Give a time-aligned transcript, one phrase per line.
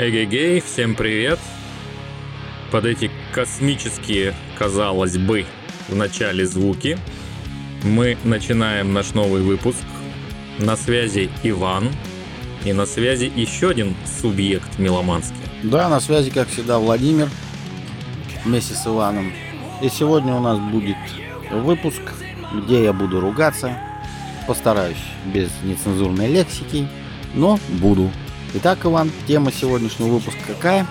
[0.00, 1.40] Эгегей, всем привет!
[2.70, 5.44] Под эти космические, казалось бы,
[5.88, 6.96] в начале звуки
[7.82, 9.82] мы начинаем наш новый выпуск.
[10.60, 11.88] На связи Иван
[12.64, 15.34] и на связи еще один субъект меломанский.
[15.64, 17.28] Да, на связи, как всегда, Владимир
[18.44, 19.32] вместе с Иваном.
[19.82, 20.96] И сегодня у нас будет
[21.50, 22.02] выпуск,
[22.54, 23.76] где я буду ругаться.
[24.46, 25.02] Постараюсь
[25.34, 26.86] без нецензурной лексики,
[27.34, 28.12] но буду.
[28.54, 30.86] Итак, Иван, тема сегодняшнего выпуска какая?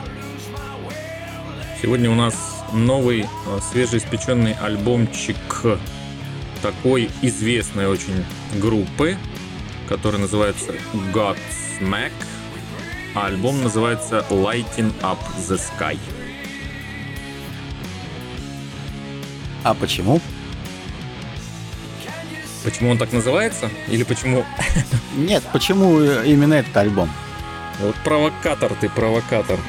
[1.82, 5.36] Сегодня у нас новый э, свежеиспеченный альбомчик
[6.62, 8.24] такой известной очень
[8.60, 9.18] группы,
[9.90, 10.74] который называется
[11.14, 12.12] Godsmack.
[13.16, 15.18] А альбом называется Lighting Up
[15.50, 15.98] the Sky.
[19.64, 20.22] А почему?
[22.64, 23.72] Почему он так называется?
[23.88, 24.46] Или почему...
[25.16, 27.10] Нет, почему именно этот альбом?
[27.80, 29.60] Вот провокатор ты, провокатор.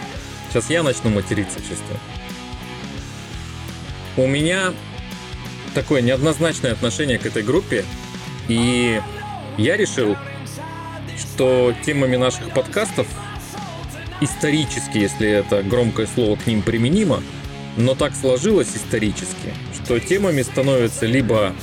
[0.49, 1.99] Сейчас я начну материться, чувствую.
[4.17, 4.73] У меня
[5.75, 7.85] такое неоднозначное отношение к этой группе.
[8.49, 9.01] И
[9.59, 10.17] я решил,
[11.19, 13.07] что темами наших подкастов
[14.21, 17.23] исторически, если это громкое слово к ним применимо,
[17.77, 21.55] но так сложилось исторически, что темами становятся либо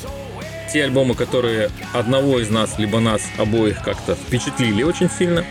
[0.72, 5.44] те альбомы, которые одного из нас, либо нас обоих как-то впечатлили очень сильно.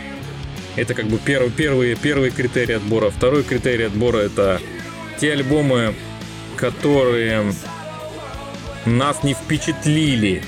[0.75, 3.09] Это как бы первый, первый, первый критерий отбора.
[3.09, 4.61] Второй критерий отбора это
[5.19, 5.95] те альбомы,
[6.57, 7.53] которые
[8.85, 10.43] нас не впечатлили,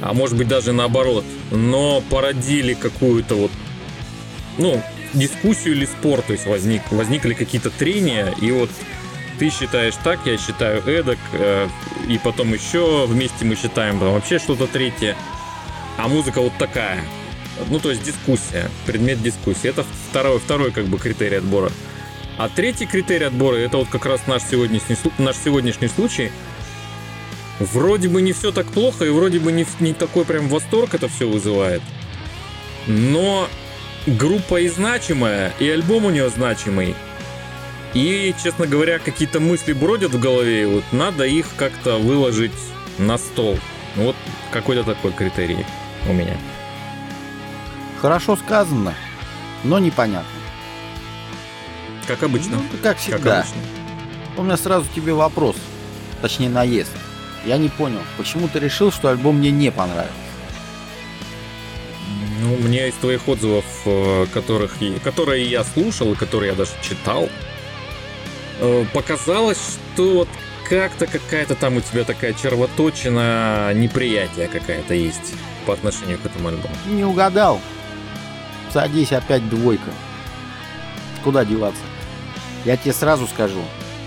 [0.00, 3.50] а может быть даже наоборот, но породили какую-то вот,
[4.58, 4.82] ну,
[5.14, 8.70] дискуссию или спор, то есть возник, возникли какие-то трения, и вот
[9.38, 11.68] ты считаешь так, я считаю эдак, э,
[12.08, 15.16] и потом еще вместе мы считаем там вообще что-то третье,
[15.96, 17.02] а музыка вот такая.
[17.68, 19.68] Ну, то есть дискуссия, предмет дискуссии.
[19.68, 21.70] Это второй, второй как бы критерий отбора.
[22.38, 26.30] А третий критерий отбора, это вот как раз наш сегодняшний, наш сегодняшний случай.
[27.58, 31.08] Вроде бы не все так плохо, и вроде бы не, не такой прям восторг это
[31.08, 31.82] все вызывает.
[32.86, 33.46] Но
[34.06, 36.94] группа и значимая, и альбом у нее значимый.
[37.92, 42.52] И, честно говоря, какие-то мысли бродят в голове, и вот надо их как-то выложить
[42.98, 43.58] на стол.
[43.96, 44.16] Вот
[44.52, 45.66] какой-то такой критерий
[46.08, 46.38] у меня.
[48.00, 48.94] Хорошо сказано,
[49.62, 50.30] но непонятно.
[52.06, 52.56] Как обычно.
[52.56, 53.18] Ну, как всегда.
[53.18, 53.60] Как обычно.
[54.36, 55.56] У меня сразу тебе вопрос,
[56.22, 56.90] точнее наезд.
[57.44, 60.12] Я не понял, почему ты решил, что альбом мне не понравился?
[62.42, 67.28] Ну, мне из твоих отзывов, э, которых, которые я слушал и которые я даже читал,
[68.60, 70.28] э, показалось, что вот
[70.68, 75.34] как-то какая-то там у тебя такая червоточина неприятия какая-то есть
[75.66, 76.74] по отношению к этому альбому.
[76.86, 77.60] Не угадал.
[78.72, 79.90] Садись, опять двойка.
[81.24, 81.82] Куда деваться?
[82.64, 83.62] Я тебе сразу скажу,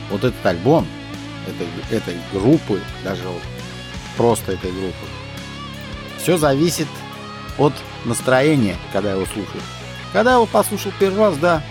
[0.09, 0.87] вот этот альбом
[1.47, 3.41] этой, этой группы, даже вот
[4.15, 5.05] просто этой группы,
[6.17, 6.87] все зависит
[7.57, 7.73] от
[8.05, 9.61] настроения, когда его слушаю.
[10.13, 11.61] Когда я его послушал первый раз, да,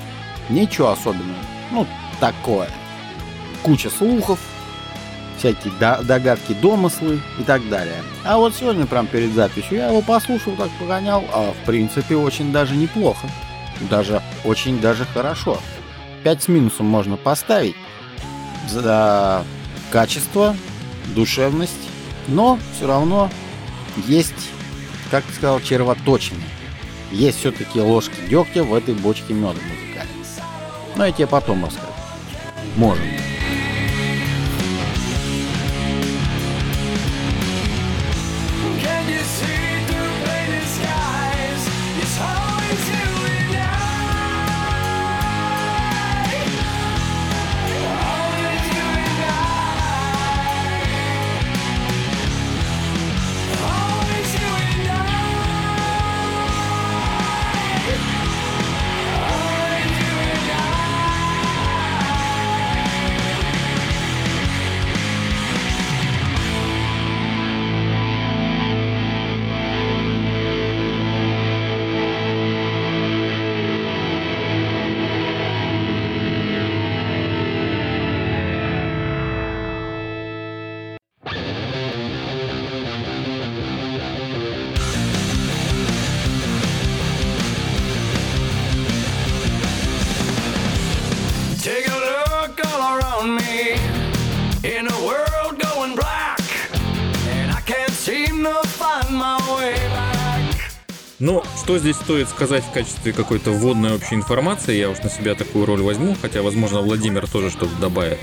[0.49, 1.39] ничего особенного.
[1.71, 1.87] Ну,
[2.21, 2.69] такое.
[3.63, 4.39] Куча слухов,
[5.43, 5.73] всякие
[6.05, 7.97] догадки, домыслы и так далее.
[8.25, 12.53] А вот сегодня, прям перед записью, я его послушал, так погонял, а в принципе очень
[12.53, 13.29] даже неплохо.
[13.91, 15.59] Даже очень даже хорошо.
[16.23, 17.75] 5 с минусом можно поставить
[18.69, 19.45] за
[19.91, 20.55] качество,
[21.07, 21.73] душевность,
[22.29, 23.29] но все равно
[24.07, 24.51] есть,
[25.11, 26.41] как ты сказал, червоточины.
[27.11, 30.25] Есть все-таки ложки дегтя в этой бочке меда музыкальной.
[30.95, 31.89] Но я тебе потом расскажу.
[32.77, 33.32] Может
[101.63, 105.65] что здесь стоит сказать в качестве какой-то вводной общей информации, я уж на себя такую
[105.65, 108.19] роль возьму, хотя, возможно, Владимир тоже что-то добавит.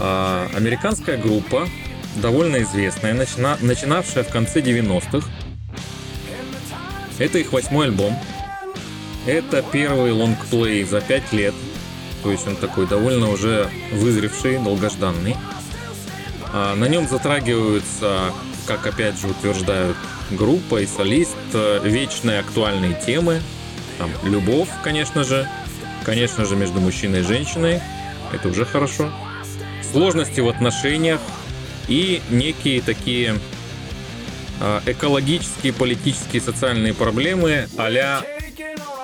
[0.00, 1.68] А, американская группа,
[2.16, 5.28] довольно известная, начина, начинавшая в конце 90-х.
[7.18, 8.18] Это их восьмой альбом.
[9.24, 11.54] Это первый лонгплей за пять лет.
[12.24, 15.36] То есть он такой довольно уже вызревший, долгожданный.
[16.58, 18.32] А, на нем затрагиваются,
[18.66, 19.94] как опять же утверждают
[20.30, 23.42] группа и солист, э, вечные актуальные темы.
[23.98, 25.46] Там любовь, конечно же.
[26.02, 27.82] Конечно же, между мужчиной и женщиной.
[28.32, 29.12] Это уже хорошо.
[29.92, 31.20] Сложности в отношениях
[31.88, 33.38] и некие такие
[34.58, 38.22] э, экологические, политические, социальные проблемы а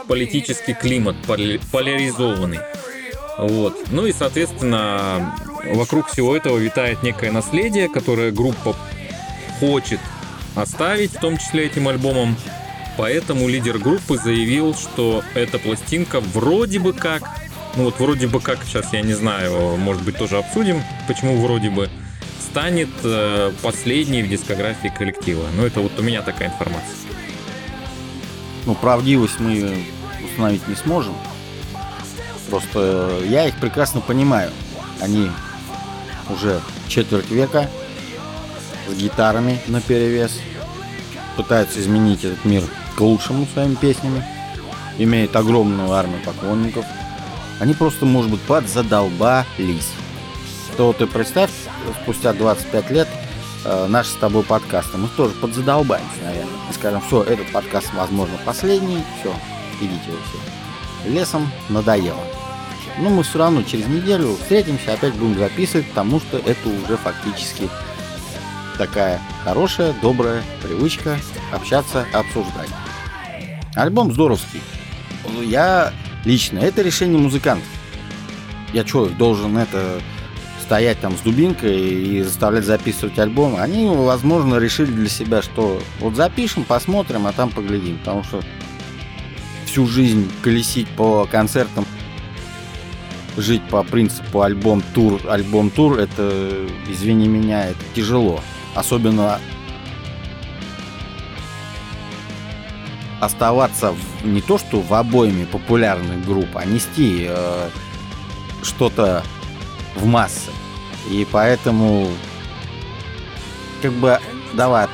[0.08, 2.60] политический климат поляризованный.
[3.42, 3.76] Вот.
[3.90, 5.34] Ну и, соответственно,
[5.74, 8.76] вокруг всего этого витает некое наследие, которое группа
[9.58, 10.00] хочет
[10.54, 12.36] оставить, в том числе этим альбомом.
[12.96, 17.22] Поэтому лидер группы заявил, что эта пластинка вроде бы как,
[17.76, 21.70] ну вот вроде бы как, сейчас я не знаю, может быть тоже обсудим, почему вроде
[21.70, 21.88] бы,
[22.38, 25.46] станет э, последней в дискографии коллектива.
[25.56, 26.96] Ну это вот у меня такая информация.
[28.66, 29.84] Ну, правдивость мы
[30.24, 31.14] установить не сможем.
[32.52, 34.50] Просто я их прекрасно понимаю.
[35.00, 35.30] Они
[36.28, 37.66] уже четверть века
[38.86, 40.38] с гитарами на перевес,
[41.38, 42.62] пытаются изменить этот мир
[42.94, 44.22] к лучшему своими песнями,
[44.98, 46.84] имеют огромную армию поклонников.
[47.58, 49.88] Они просто, может быть, подзадолбались.
[50.76, 51.52] То ты представь,
[52.02, 53.08] спустя 25 лет
[53.64, 56.52] э, наш с тобой подкаст, мы тоже подзадолбаемся, наверное.
[56.68, 59.34] И скажем, все, этот подкаст, возможно, последний, все,
[59.80, 61.10] идите вы все.
[61.10, 62.20] Лесом надоело.
[62.98, 67.68] Но мы все равно через неделю встретимся, опять будем записывать, потому что это уже фактически
[68.78, 71.18] такая хорошая, добрая привычка
[71.52, 72.68] общаться, обсуждать.
[73.74, 74.60] Альбом здоровский.
[75.42, 75.92] Я
[76.24, 77.68] лично, это решение музыкантов.
[78.72, 80.00] Я что, должен это
[80.60, 83.56] стоять там с дубинкой и заставлять записывать альбом?
[83.56, 87.98] Они, возможно, решили для себя, что вот запишем, посмотрим, а там поглядим.
[87.98, 88.42] Потому что
[89.66, 91.86] всю жизнь колесить по концертам,
[93.36, 98.40] жить по принципу альбом-тур, альбом-тур, это, извини меня, это тяжело.
[98.74, 99.38] Особенно
[103.20, 107.68] оставаться в, не то что в обойме популярных групп, а нести э,
[108.62, 109.22] что-то
[109.94, 110.50] в массы.
[111.08, 112.08] И поэтому
[113.80, 114.18] как бы
[114.54, 114.88] давай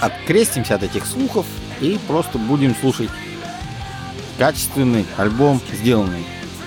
[0.00, 1.46] открестимся от этих слухов
[1.80, 3.10] и просто будем слушать
[4.38, 6.24] качественный альбом, сделанный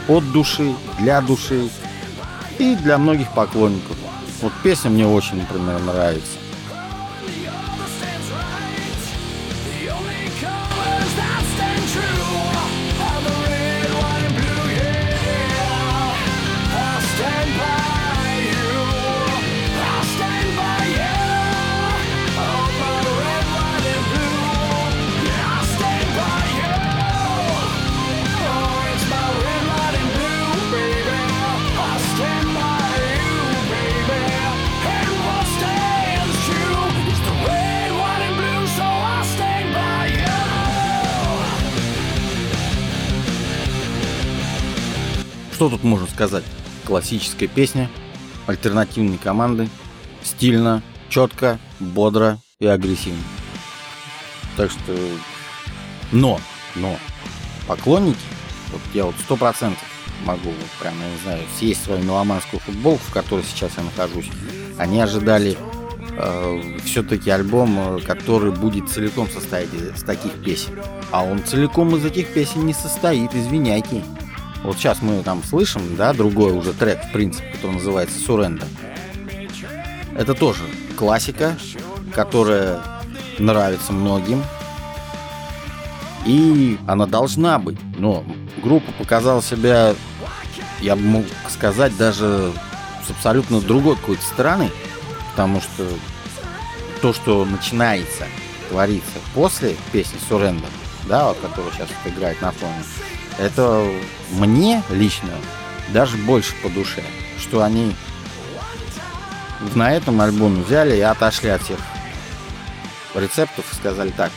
[0.08, 1.70] от души, для души
[2.60, 3.98] и для многих поклонников.
[4.42, 6.41] Вот песня мне очень, например, нравится.
[45.62, 46.44] Что тут можно сказать?
[46.88, 47.88] Классическая песня,
[48.48, 49.70] альтернативные команды,
[50.24, 53.22] стильно, четко, бодро и агрессивно.
[54.58, 54.98] Так что...
[56.12, 56.40] Но,
[56.74, 56.98] но,
[57.68, 58.18] поклонники,
[58.72, 59.84] вот я вот сто процентов
[60.26, 64.32] могу, вот прям, я не знаю, съесть свою меломанскую футболку, в которой сейчас я нахожусь,
[64.80, 65.60] они ожидали
[66.18, 70.74] э, все-таки альбом, э, который будет целиком состоять из таких песен.
[71.12, 74.04] А он целиком из этих песен не состоит, извиняйте.
[74.64, 78.68] Вот сейчас мы там слышим, да, другой уже трек, в принципе, который называется Surrender.
[80.16, 80.64] Это тоже
[80.96, 81.58] классика,
[82.14, 82.82] которая
[83.40, 84.44] нравится многим.
[86.26, 87.80] И она должна быть.
[87.98, 88.24] Но
[88.62, 89.96] группа показала себя,
[90.80, 92.52] я бы мог сказать, даже
[93.08, 94.70] с абсолютно другой какой-то стороны.
[95.32, 95.88] Потому что
[97.02, 98.28] то, что начинается,
[98.70, 100.70] творится после песни Surrender,
[101.08, 102.84] да, вот, которая сейчас играет на фоне,
[103.40, 103.88] это
[104.32, 105.30] мне лично
[105.90, 107.04] даже больше по душе,
[107.40, 107.96] что они
[109.76, 111.80] на этом альбоме взяли и отошли от всех
[113.16, 114.32] рецептов и сказали так,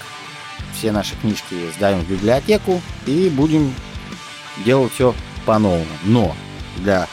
[0.76, 3.72] все наши книжки сдаем в библиотеку и будем
[4.64, 5.14] делать все
[5.46, 5.86] по-новому.
[6.02, 6.34] Но
[6.76, 7.06] для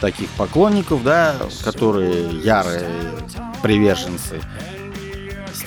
[0.00, 2.88] таких поклонников, да, которые ярые
[3.62, 4.40] приверженцы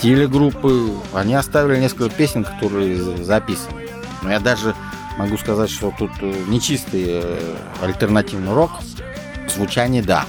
[0.03, 0.91] стиле группы.
[1.13, 3.88] Они оставили несколько песен, которые записаны.
[4.22, 4.75] Но я даже
[5.17, 8.72] могу сказать, что тут э, не чистый э, альтернативный рок.
[9.53, 10.25] Звучание да.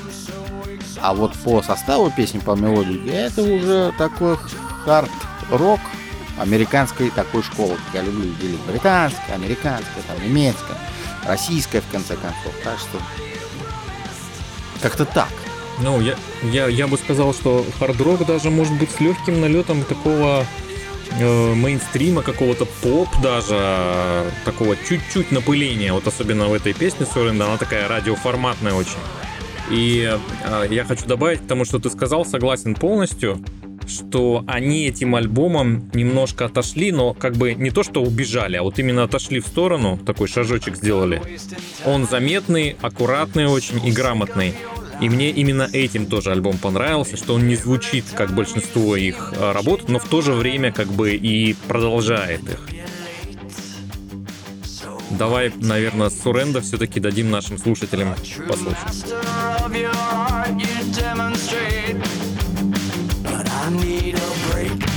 [1.00, 4.37] А вот по составу песни, по мелодии, это уже такой
[4.85, 5.81] хард-рок
[6.38, 7.76] американской такой школы.
[7.93, 10.76] Я люблю делить британская, американская, там, немецкая,
[11.26, 12.55] российская, в конце концов.
[12.62, 12.99] Так что
[14.81, 15.29] как-то так.
[15.81, 20.47] Ну, я, я, я бы сказал, что хард-рок даже может быть с легким налетом такого
[21.18, 27.56] э, мейнстрима, какого-то поп даже, такого чуть-чуть напыления, вот особенно в этой песне Суренда, она
[27.56, 28.99] такая радиоформатная очень.
[29.71, 30.09] И
[30.44, 33.42] э, я хочу добавить к тому, что ты сказал, согласен полностью,
[33.87, 38.78] что они этим альбомом немножко отошли, но как бы не то, что убежали, а вот
[38.78, 41.21] именно отошли в сторону, такой шажочек сделали.
[41.85, 44.54] Он заметный, аккуратный очень и грамотный.
[45.01, 49.53] И мне именно этим тоже альбом понравился, что он не звучит как большинство их а,
[49.53, 52.61] работ, но в то же время как бы и продолжает их.
[55.11, 58.15] Давай, наверное, Суренда все-таки дадим нашим слушателям
[58.49, 59.15] послушать.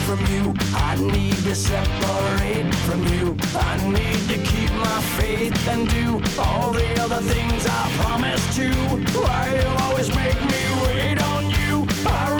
[0.08, 0.54] From you.
[0.74, 3.36] I need to separate from you.
[3.54, 8.70] I need to keep my faith and do all the other things I promised to.
[9.20, 11.86] Why you always make me wait on you?
[12.08, 12.37] I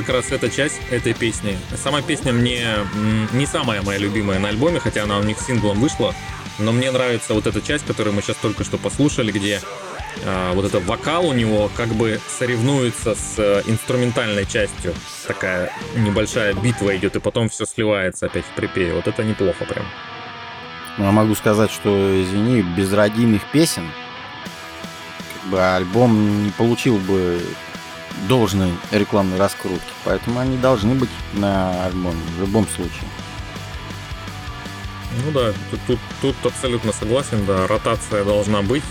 [0.00, 1.58] как раз эта часть этой песни.
[1.76, 2.64] Сама песня мне
[3.32, 6.14] не самая моя любимая на альбоме, хотя она у них синглом вышла.
[6.58, 9.60] Но мне нравится вот эта часть, которую мы сейчас только что послушали, где
[10.24, 14.94] а, вот этот вокал у него как бы соревнуется с э, инструментальной частью.
[15.26, 18.94] Такая небольшая битва идет, и потом все сливается опять в припеве.
[18.94, 19.86] Вот это неплохо прям.
[20.98, 23.90] Но я могу сказать, что, извини, без родийных песен
[25.40, 27.40] как бы альбом не получил бы
[28.28, 29.92] должной рекламной раскрутки.
[30.04, 33.08] Поэтому они должны быть на альбоме в любом случае.
[35.24, 38.84] Ну да, тут, тут, тут абсолютно согласен, да, ротация должна быть.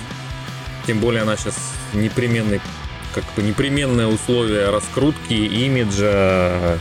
[0.85, 1.55] Тем более она сейчас
[1.93, 2.61] непременный,
[3.13, 6.77] как бы непременное условие раскрутки, имиджа,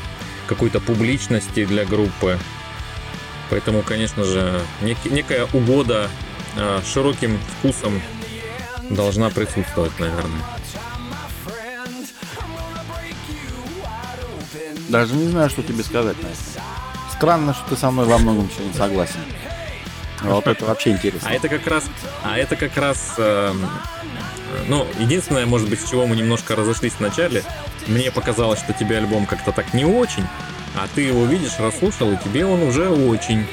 [0.46, 2.38] какой-то публичности для группы.
[3.50, 6.08] Поэтому, конечно же, нек- некая угода
[6.56, 8.02] а, широким вкусом
[8.90, 10.42] должна присутствовать, наверное.
[14.88, 16.36] Даже не знаю, что тебе сказать на это.
[17.12, 19.20] Странно, что ты со мной во многом еще не согласен.
[20.22, 21.28] Вот это вообще интересно.
[21.28, 21.84] А это как раз,
[22.24, 23.68] а это как раз, эм,
[24.66, 27.44] ну, единственное, может быть, с чего мы немножко разошлись в начале,
[27.86, 30.26] мне показалось, что тебе альбом как-то так не очень,
[30.74, 33.46] а ты его видишь, расслушал, и тебе он уже очень.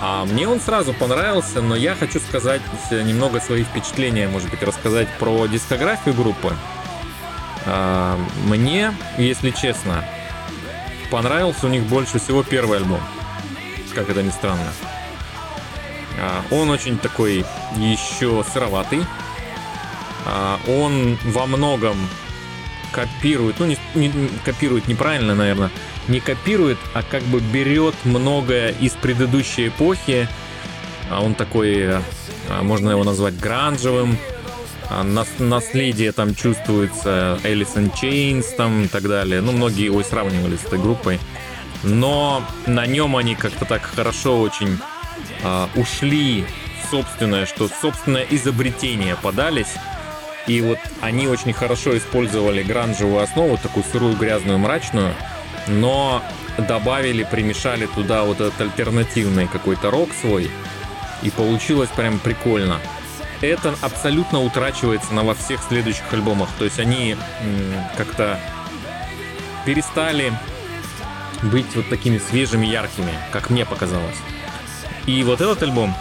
[0.00, 5.08] А мне он сразу понравился, но я хочу сказать немного свои впечатления, может быть, рассказать
[5.18, 6.54] про дискографию группы.
[7.66, 10.04] А, Мне, если честно,
[11.10, 13.00] понравился у них больше всего первый альбом.
[13.94, 14.72] Как это ни странно.
[16.20, 17.44] А, Он очень такой
[17.76, 19.04] еще сыроватый.
[20.26, 21.96] А, Он во многом
[22.92, 25.70] копирует, ну не, не- копирует неправильно, наверное,
[26.08, 30.28] не копирует, а как бы берет многое из предыдущей эпохи.
[31.10, 31.96] А Он такой,
[32.62, 34.18] можно его назвать гранжевым.
[34.90, 39.40] А, нас- наследие там чувствуется, in Chains там и так далее.
[39.40, 41.18] Ну, многие его сравнивали с этой группой.
[41.82, 44.78] Но на нем они как-то так хорошо очень
[45.44, 46.44] а, ушли
[46.82, 49.74] в собственное, что собственное изобретение подались.
[50.46, 55.14] И вот они очень хорошо использовали гранжевую основу, такую сырую, грязную, мрачную,
[55.66, 56.22] но
[56.56, 60.50] добавили, примешали туда вот этот альтернативный какой-то рок свой,
[61.22, 62.80] и получилось прям прикольно.
[63.40, 66.48] Это абсолютно утрачивается на во всех следующих альбомах.
[66.58, 67.16] То есть они
[67.96, 68.40] как-то
[69.64, 70.32] перестали
[71.42, 74.16] быть вот такими свежими, яркими, как мне показалось.
[75.06, 75.94] И вот этот альбом,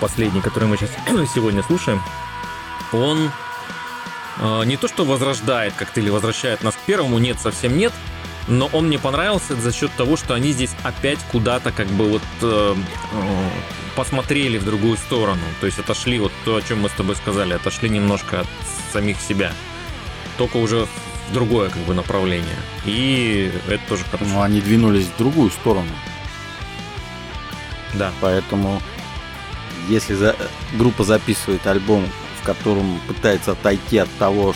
[0.00, 0.90] последний, который мы сейчас
[1.34, 2.02] сегодня слушаем,
[2.92, 3.30] он
[4.38, 7.92] э, не то что возрождает как-то или возвращает нас к первому, нет, совсем нет,
[8.48, 12.22] Но он мне понравился за счет того, что они здесь опять куда-то как бы вот
[12.42, 12.74] э,
[13.12, 13.48] э,
[13.94, 15.42] посмотрели в другую сторону.
[15.60, 18.46] То есть отошли, вот то, о чем мы с тобой сказали, отошли немножко от
[18.92, 19.52] самих себя.
[20.38, 22.56] Только уже в другое как бы направление.
[22.84, 24.30] И это тоже хорошо.
[24.32, 25.90] Ну, они двинулись в другую сторону.
[27.94, 28.12] Да.
[28.20, 28.80] Поэтому,
[29.88, 30.36] если за...
[30.74, 32.06] группа записывает альбом,
[32.40, 34.54] в котором пытается отойти от того,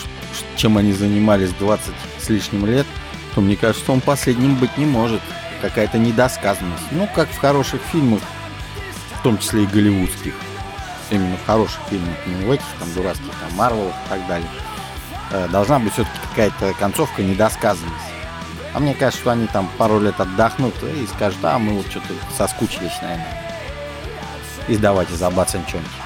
[0.56, 2.86] чем они занимались 20 с лишним лет,
[3.34, 5.20] то мне кажется, он последним быть не может.
[5.60, 6.84] Какая-то недосказанность.
[6.90, 8.20] Ну, как в хороших фильмах,
[9.18, 10.34] в том числе и голливудских.
[11.10, 14.48] Именно в хороших фильмах, не в этих там дурацких, там, Марвел и так далее.
[15.30, 17.94] Э, должна быть все-таки какая-то концовка, недосказанность.
[18.74, 22.12] А мне кажется, что они там пару лет отдохнут и скажут, а мы вот что-то
[22.36, 23.42] соскучились, наверное.
[24.68, 26.03] И давайте забацаем что-нибудь.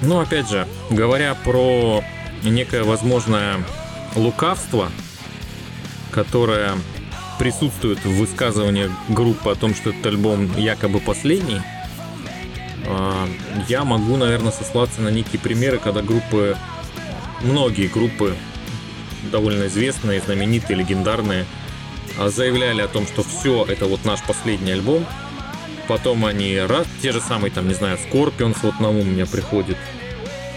[0.00, 2.02] Ну, опять же, говоря про
[2.42, 3.58] некое возможное
[4.14, 4.90] лукавство,
[6.10, 6.72] которое
[7.38, 11.60] присутствует в высказывании группы о том, что этот альбом якобы последний,
[12.86, 13.28] а,
[13.68, 16.56] я могу, наверное, сослаться на некие примеры, когда группы,
[17.42, 18.36] многие группы,
[19.30, 21.46] довольно известные, знаменитые, легендарные,
[22.18, 25.06] а, заявляли о том, что все, это вот наш последний альбом,
[25.88, 29.26] Потом они раз, те же самые, там, не знаю, Scorpions вот на ум у меня
[29.26, 29.76] приходит.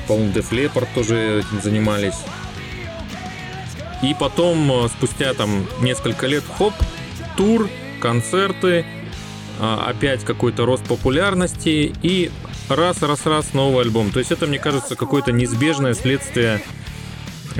[0.08, 2.16] По-моему, Def Leppard тоже этим занимались.
[4.02, 6.74] И потом, э, спустя там несколько лет, хоп,
[7.38, 7.70] тур,
[8.00, 8.86] концерты,
[9.60, 12.32] а, опять какой-то рост популярности и
[12.70, 14.10] раз, раз, раз новый альбом.
[14.10, 16.62] То есть это, мне кажется, какое-то неизбежное следствие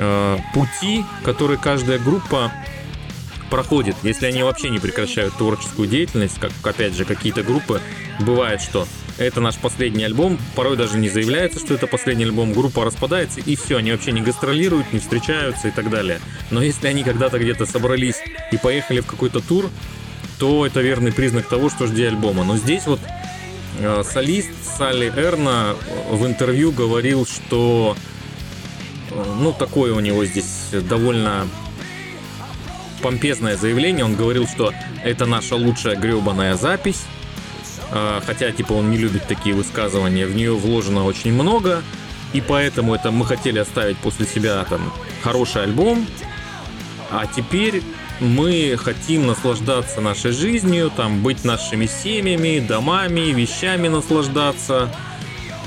[0.00, 2.50] э, пути, который каждая группа
[3.50, 7.80] проходит, если они вообще не прекращают творческую деятельность, как, опять же, какие-то группы,
[8.20, 8.86] бывает, что
[9.18, 13.56] это наш последний альбом, порой даже не заявляется, что это последний альбом, группа распадается, и
[13.56, 16.20] все, они вообще не гастролируют, не встречаются и так далее.
[16.50, 18.16] Но если они когда-то где-то собрались
[18.50, 19.68] и поехали в какой-то тур,
[20.38, 22.44] то это верный признак того, что жди альбома.
[22.44, 23.00] Но здесь вот
[23.78, 25.76] э, солист Салли Эрна
[26.10, 27.96] в интервью говорил, что
[29.10, 31.46] ну такое у него здесь довольно
[33.00, 34.04] помпезное заявление.
[34.04, 37.02] Он говорил, что это наша лучшая гребаная запись.
[37.92, 40.26] А, хотя, типа, он не любит такие высказывания.
[40.26, 41.82] В нее вложено очень много.
[42.32, 44.92] И поэтому это мы хотели оставить после себя там
[45.22, 46.06] хороший альбом.
[47.10, 47.82] А теперь
[48.20, 54.94] мы хотим наслаждаться нашей жизнью, там быть нашими семьями, домами, вещами наслаждаться.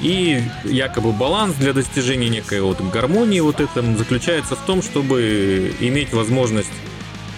[0.03, 6.13] И якобы баланс для достижения некой вот гармонии вот этом заключается в том, чтобы иметь
[6.13, 6.69] возможность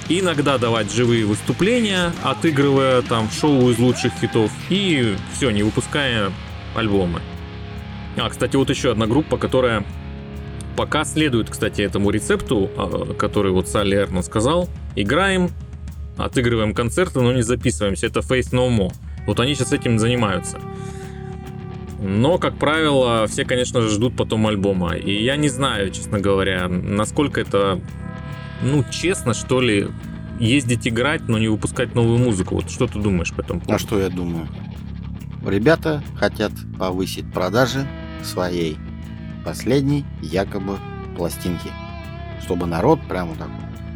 [0.10, 6.32] иногда давать живые выступления, отыгрывая там шоу из лучших хитов, и все, не выпуская
[6.76, 7.22] альбомы.
[8.18, 9.86] А, кстати, вот еще одна группа, которая
[10.76, 14.70] пока следует, кстати, этому рецепту, а, который вот Салли Эрна сказал.
[14.96, 15.50] Играем,
[16.18, 18.08] отыгрываем концерты, но не записываемся.
[18.08, 18.94] Это Face No More.
[19.28, 20.60] Вот они сейчас этим занимаются.
[22.06, 24.96] Но, как правило, все, конечно же, ждут потом альбома.
[24.96, 27.82] И я не знаю, честно говоря, насколько это
[28.62, 29.88] ну, честно, что ли,
[30.40, 32.56] ездить играть, но не выпускать новую музыку.
[32.56, 33.76] Вот что ты думаешь по этому поводу?
[33.76, 34.48] А что я думаю?
[35.46, 37.88] Ребята хотят повысить продажи
[38.24, 38.78] своей
[39.44, 40.78] последней якобы
[41.16, 41.70] пластинки.
[42.42, 43.50] Чтобы народ прямо так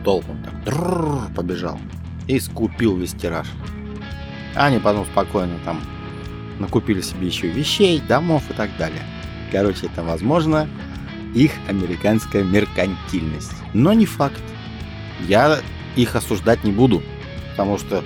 [0.04, 1.80] толпом так побежал
[2.28, 3.48] и скупил весь тираж.
[4.56, 5.82] А они потом спокойно там
[6.60, 9.02] накупили себе еще вещей, домов и так далее.
[9.52, 10.68] Короче, это возможно
[11.34, 13.54] их американская меркантильность.
[13.74, 14.42] Но не факт.
[15.28, 15.60] Я
[15.96, 17.02] их осуждать не буду,
[17.52, 18.04] потому что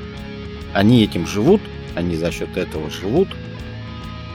[0.73, 1.61] они этим живут,
[1.95, 3.29] они за счет этого живут.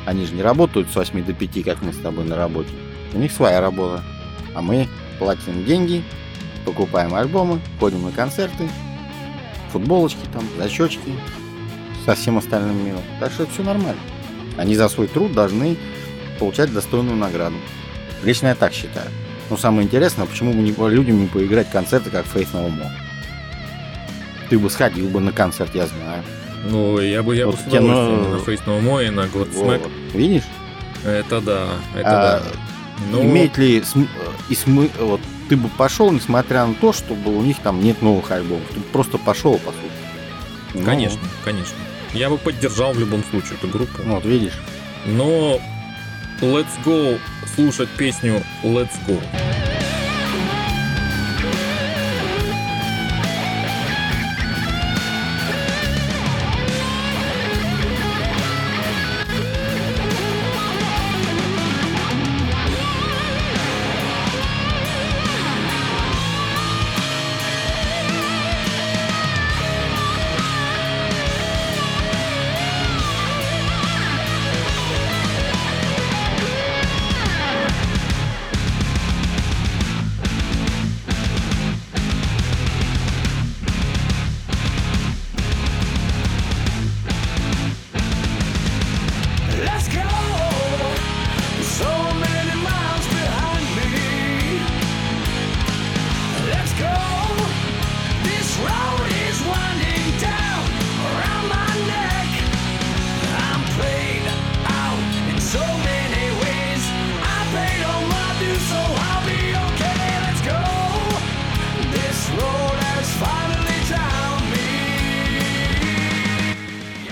[0.07, 2.71] Они же не работают с 8 до 5, как мы с тобой на работе.
[3.13, 4.03] У них своя работа.
[4.55, 6.03] А мы платим деньги,
[6.65, 8.69] покупаем альбомы, ходим на концерты,
[9.71, 11.13] футболочки там, зачетчики
[12.09, 13.03] со всем остальным миром.
[13.21, 14.01] Так что это все нормально.
[14.57, 15.77] Они за свой труд должны
[16.39, 17.57] получать достойную награду.
[18.23, 19.11] Лично я так считаю.
[19.51, 22.89] Но самое интересное, почему бы не, людям не поиграть концерты, как Faith No More?
[24.49, 26.23] Ты бы сходил бы на концерт, я знаю.
[26.65, 29.83] Ну, я бы, я Вот бы с удовольствием на Face No More и на Godsmack.
[29.83, 29.91] Вот.
[30.15, 30.45] Видишь?
[31.05, 32.43] Это да, это А, да.
[33.13, 34.11] Ну, Имеет ли см-
[34.49, 38.31] и смы- вот ты бы пошел, несмотря на то, что у них там нет новых
[38.31, 38.67] альбомов.
[38.73, 39.83] Ты бы просто пошел, по сути.
[40.75, 41.77] Ну, Конечно, конечно.
[42.13, 44.03] Я бы поддержал в любом случае эту группу.
[44.03, 44.59] Вот видишь.
[45.07, 45.61] Но
[46.41, 47.19] Let's Go
[47.55, 49.21] слушать песню Let's Go.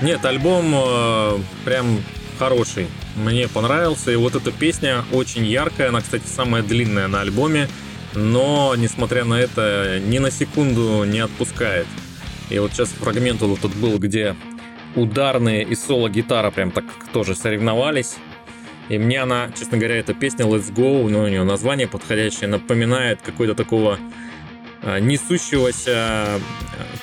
[0.06, 2.00] Нет, альбом э, прям
[2.38, 2.86] хороший.
[3.16, 4.12] Мне понравился.
[4.12, 5.88] И вот эта песня очень яркая.
[5.88, 7.68] Она, кстати, самая длинная на альбоме.
[8.14, 11.88] Но, несмотря на это, ни на секунду не отпускает.
[12.50, 14.36] И вот сейчас фрагмент вот тут был, где
[14.94, 18.14] ударные и соло-гитара прям так тоже соревновались.
[18.88, 23.22] И мне она, честно говоря, эта песня Let's Go, ну, у нее название подходящее, напоминает
[23.22, 23.98] какой-то такого
[24.86, 26.38] несущегося э,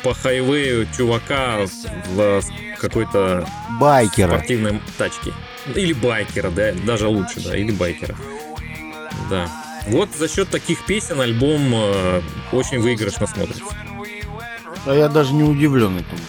[0.03, 1.59] по хайвею чувака
[2.15, 2.41] в
[2.79, 3.47] какой-то
[3.79, 4.31] Байкеры.
[4.31, 5.33] спортивной тачке.
[5.75, 8.15] Или байкера, да, даже лучше, да, или байкера.
[9.29, 9.49] Да.
[9.87, 13.63] Вот за счет таких песен альбом э, очень выигрышно смотрится.
[14.85, 16.21] А я даже не удивлен этому.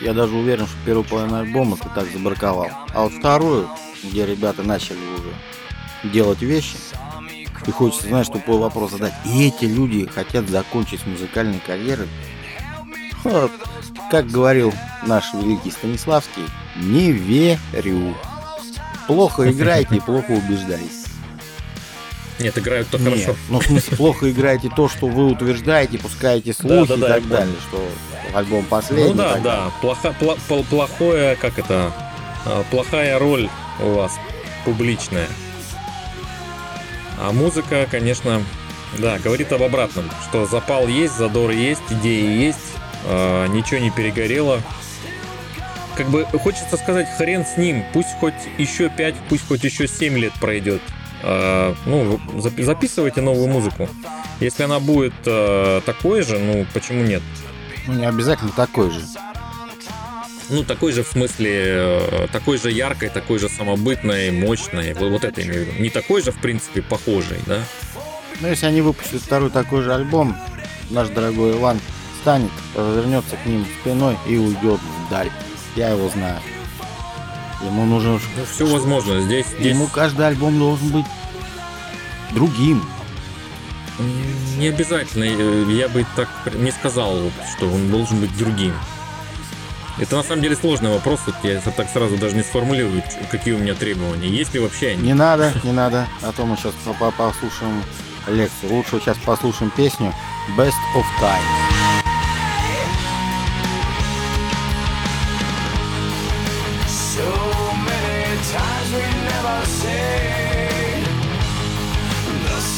[0.00, 2.70] Я даже уверен, что первую половину альбома ты так забраковал.
[2.92, 3.68] А вот вторую,
[4.02, 6.76] где ребята начали уже делать вещи,
[7.66, 9.14] и хочется, знаешь, тупой вопрос задать.
[9.24, 12.08] И эти люди хотят закончить музыкальной карьерой.
[13.24, 13.50] Вот,
[14.10, 14.72] как говорил
[15.06, 16.44] наш великий Станиславский,
[16.76, 18.14] не верю.
[19.06, 20.90] Плохо играете и плохо убеждаете.
[22.40, 23.36] Нет, играют-то Нет, хорошо.
[23.48, 27.28] ну, в смысле, плохо играете то, что вы утверждаете, пускаете слухи Да-да-да, и я так
[27.28, 27.88] далее, что
[28.36, 29.04] альбом последний.
[29.04, 29.70] Ну и да, да.
[29.80, 31.92] Плохо, пла- пл- плохое, как это,
[32.44, 33.48] э, плохая роль
[33.80, 34.12] у вас
[34.64, 35.28] публичная.
[37.18, 38.42] А музыка, конечно,
[38.98, 42.58] да, говорит об обратном, что запал есть, задор есть, идеи есть,
[43.06, 44.60] э, ничего не перегорело.
[45.96, 50.18] Как бы хочется сказать, хрен с ним, пусть хоть еще 5, пусть хоть еще 7
[50.18, 50.82] лет пройдет.
[51.22, 53.88] Э, ну, зап- записывайте новую музыку.
[54.40, 57.22] Если она будет э, такой же, ну почему нет?
[57.86, 59.00] Ну, не обязательно такой же.
[60.50, 64.92] Ну, такой же в смысле, э, такой же яркой, такой же самобытной, мощной.
[64.92, 65.82] Вот, вот это имею в виду.
[65.82, 67.60] Не такой же, в принципе, похожий, да?
[68.40, 70.36] Но если они выпустят второй такой же альбом,
[70.90, 71.80] наш дорогой Иван
[72.18, 75.30] встанет, развернется к ним спиной и уйдет вдаль.
[75.76, 76.40] Я его знаю.
[77.62, 78.12] Ему нужно...
[78.12, 79.22] Ну, все возможно.
[79.22, 81.06] Здесь, здесь Ему каждый альбом должен быть
[82.32, 82.84] другим.
[84.58, 88.74] не обязательно, э, я бы так не сказал, что он должен быть другим.
[89.96, 93.58] Это на самом деле сложный вопрос, вот я так сразу даже не сформулирую, какие у
[93.58, 94.28] меня требования.
[94.28, 95.02] Есть ли вообще они?
[95.02, 96.74] Не надо, не надо, а то мы сейчас
[97.16, 97.82] послушаем
[98.26, 98.72] лекцию.
[98.72, 100.12] Лучше сейчас послушаем песню
[100.58, 101.40] Best of Time.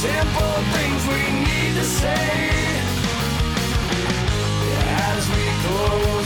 [0.02, 2.55] Simple things we need to say.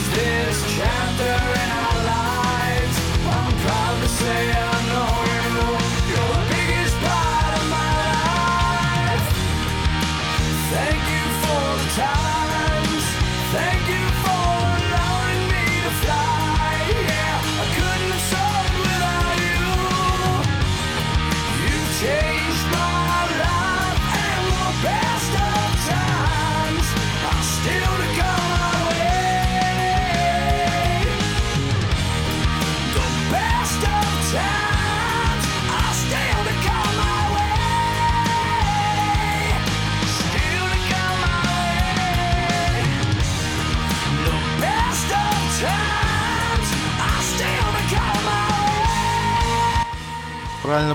[0.09, 4.70] This chapter in our lives, I'm proud to say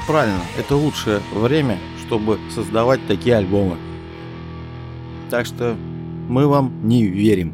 [0.07, 0.43] Правильно.
[0.57, 3.77] Это лучшее время, чтобы создавать такие альбомы.
[5.31, 5.77] Так что
[6.29, 7.53] мы вам не верим,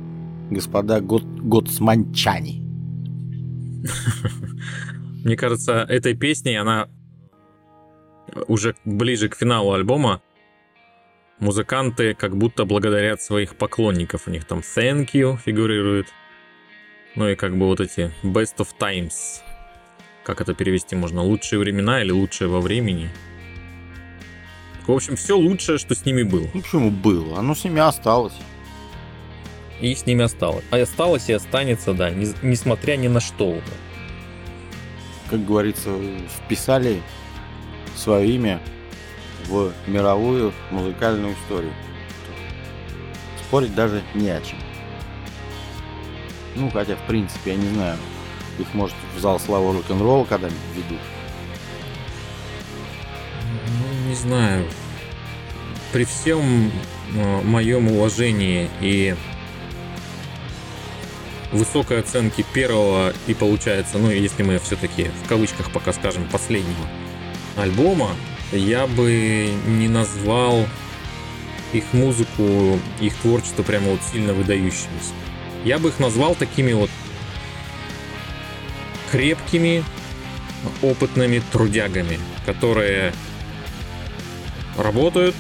[0.50, 2.60] господа год гоцманчане.
[5.24, 6.88] Мне кажется, этой песней она
[8.48, 10.20] уже ближе к финалу альбома
[11.38, 14.28] музыканты как будто благодарят своих поклонников.
[14.28, 16.08] У них там thank you фигурирует.
[17.16, 19.42] Ну и как бы вот эти best of times.
[20.24, 21.22] Как это перевести можно?
[21.22, 23.10] Лучшие времена или лучшее во времени?
[24.86, 26.48] В общем, все лучшее, что с ними было.
[26.54, 27.38] Ну почему было?
[27.38, 28.34] Оно с ними осталось.
[29.80, 30.64] И с ними осталось.
[30.70, 33.62] А осталось и останется, да, не- несмотря ни на что уже.
[35.28, 35.90] Как говорится,
[36.28, 37.02] вписали
[37.96, 38.60] свое имя
[39.46, 41.72] в мировую музыкальную историю.
[43.40, 44.58] Спорить даже не о чем.
[46.54, 47.98] Ну, хотя, в принципе, я не знаю,
[48.58, 51.00] их, может, в зал славы рок-н-ролла когда-нибудь ведут.
[53.78, 54.66] Ну, не знаю.
[55.92, 56.72] При всем
[57.44, 59.14] моем уважении и
[61.52, 66.88] высокой оценке первого и получается, ну, если мы все-таки в кавычках пока скажем последнего
[67.56, 68.10] альбома,
[68.52, 70.66] я бы не назвал
[71.72, 75.12] их музыку, их творчество прямо вот сильно выдающимися.
[75.64, 76.90] Я бы их назвал такими вот
[79.12, 79.84] крепкими,
[80.80, 83.12] опытными трудягами, которые
[84.78, 85.34] работают,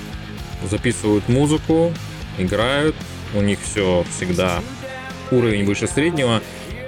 [0.62, 1.92] записывают музыку,
[2.38, 2.94] играют,
[3.34, 4.60] у них все всегда
[5.30, 6.42] уровень выше среднего,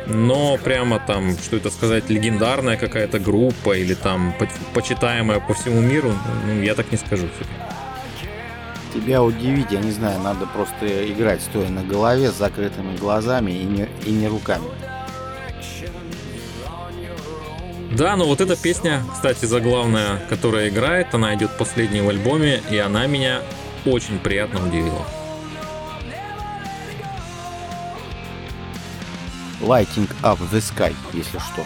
[0.06, 5.80] но прямо там, что это сказать, легендарная какая-то группа или там по- почитаемая по всему
[5.80, 6.12] миру,
[6.46, 7.28] ну, я так не скажу.
[8.92, 13.64] Тебя удивить, я не знаю, надо просто играть стоя на голове с закрытыми глазами и
[13.64, 14.66] не, и не руками.
[17.96, 22.76] Да, но вот эта песня, кстати, заглавная, которая играет, она идет последней в альбоме, и
[22.76, 23.40] она меня
[23.84, 25.06] очень приятно удивила.
[29.60, 31.64] Lighting up the sky, если что.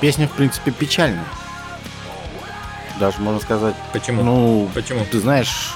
[0.00, 1.24] Песня, в принципе, печальная.
[2.98, 4.22] Даже можно сказать, Почему?
[4.22, 5.04] ну, Почему?
[5.04, 5.74] ты знаешь,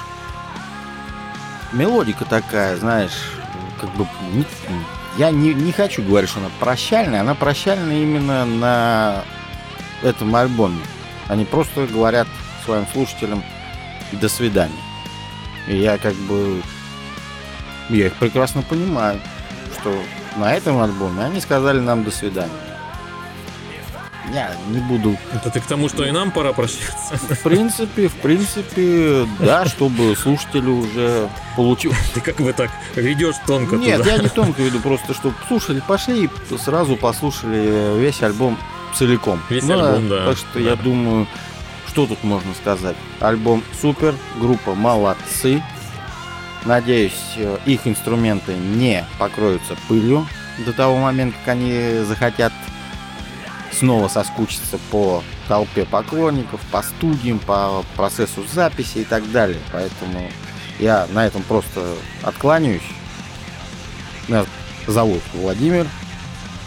[1.71, 3.31] мелодика такая, знаешь,
[3.79, 4.05] как бы
[5.17, 9.23] я не, не хочу говорить, что она прощальная, она прощальная именно на
[10.01, 10.81] этом альбоме.
[11.27, 12.27] Они просто говорят
[12.65, 13.43] своим слушателям
[14.11, 14.73] до свидания.
[15.67, 16.61] И я как бы
[17.89, 19.19] я их прекрасно понимаю,
[19.79, 19.95] что
[20.37, 22.51] на этом альбоме они сказали нам до свидания.
[24.31, 27.17] Я не буду Это ты к тому, что и нам пора прощаться.
[27.17, 31.93] в принципе, в принципе, да, чтобы слушатели уже получили.
[32.13, 34.11] Ты как бы так ведешь тонко Нет, туда.
[34.11, 38.57] я не тонко веду, просто чтобы слушали, пошли и сразу послушали весь альбом
[38.95, 39.41] целиком.
[39.49, 40.25] Весь Ну, альбом, да.
[40.27, 40.59] Так что Да.
[40.61, 41.27] я думаю,
[41.87, 42.95] что тут можно сказать?
[43.19, 45.61] Альбом супер, группа молодцы.
[46.65, 50.25] Надеюсь, э, их инструменты не покроются пылью
[50.65, 52.53] до того момента, как они захотят
[53.77, 59.59] снова соскучиться по толпе поклонников, по студиям, по процессу записи и так далее.
[59.71, 60.29] Поэтому
[60.79, 62.81] я на этом просто откланяюсь.
[64.27, 64.45] Меня
[64.87, 65.87] зовут Владимир.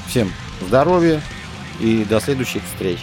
[0.09, 1.21] Всем здоровья
[1.81, 2.99] и до следующих встреч.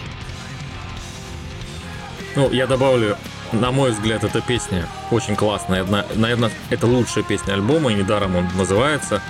[2.35, 3.17] Ну, я добавлю,
[3.51, 5.85] на мой взгляд, эта песня очень классная.
[6.15, 9.21] Наверное, это лучшая песня альбома, и недаром он называется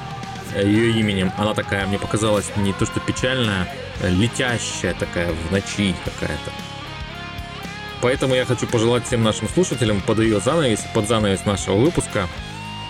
[0.62, 1.32] ее именем.
[1.38, 3.68] Она такая, мне показалась, не то что печальная,
[4.02, 6.52] а летящая такая в ночи какая-то.
[8.02, 12.28] Поэтому я хочу пожелать всем нашим слушателям под ее занавес, под занавес нашего выпуска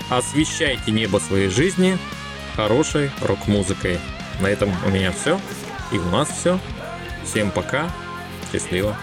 [0.10, 1.98] освещайте небо своей жизни
[2.56, 4.00] хорошей рок-музыкой.
[4.40, 5.40] На этом у меня все.
[5.92, 6.60] И у нас все.
[7.24, 7.90] Всем пока.
[8.52, 8.98] Счастливо.